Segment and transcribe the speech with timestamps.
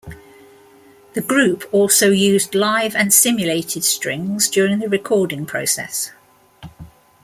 [1.13, 6.09] The group also used live and simulated strings during the recording process.